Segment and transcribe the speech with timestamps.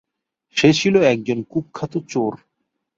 [0.57, 2.33] সে ছিল একজন কুখ্যাত চোর।